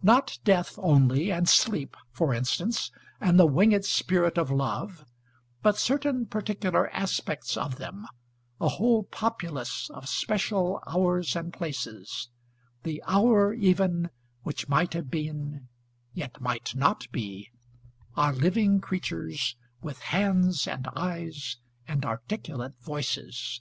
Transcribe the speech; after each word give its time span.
Not 0.00 0.38
Death 0.44 0.74
only 0.78 1.32
and 1.32 1.48
Sleep, 1.48 1.96
for 2.12 2.32
instance, 2.32 2.92
and 3.20 3.36
the 3.36 3.48
winged 3.48 3.84
spirit 3.84 4.38
of 4.38 4.48
Love, 4.48 5.04
but 5.60 5.76
certain 5.76 6.24
particular 6.24 6.88
aspects 6.90 7.56
of 7.56 7.78
them, 7.78 8.06
a 8.60 8.68
whole 8.68 9.02
"populace" 9.02 9.90
of 9.92 10.08
special 10.08 10.80
hours 10.86 11.34
and 11.34 11.52
places, 11.52 12.28
"the 12.84 13.02
hour" 13.08 13.52
even 13.52 14.10
"which 14.44 14.68
might 14.68 14.94
have 14.94 15.10
been, 15.10 15.66
yet 16.14 16.40
might 16.40 16.76
not 16.76 17.10
be," 17.10 17.50
are 18.16 18.32
living 18.34 18.80
creatures, 18.80 19.56
with 19.80 19.98
hands 19.98 20.68
and 20.68 20.86
eyes 20.94 21.56
and 21.88 22.04
articulate 22.06 22.78
voices. 22.80 23.60